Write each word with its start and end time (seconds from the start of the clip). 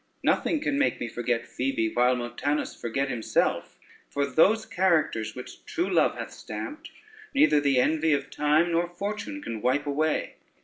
"Nothing 0.23 0.59
can 0.61 0.79
make 0.79 0.99
me 0.99 1.07
forget 1.07 1.45
Phoebe, 1.45 1.93
while 1.93 2.15
Montanus 2.15 2.73
forget 2.75 3.07
himself; 3.07 3.77
for 4.09 4.25
those 4.25 4.65
characters 4.65 5.35
which 5.35 5.63
true 5.65 5.91
love 5.93 6.15
hath 6.17 6.31
stamped, 6.31 6.89
neither 7.35 7.59
the 7.61 7.77
envy 7.79 8.11
of 8.11 8.31
time 8.31 8.71
nor 8.71 8.87
fortune 8.89 9.43
can 9.43 9.61
wipe 9.61 9.85
away." 9.85 10.37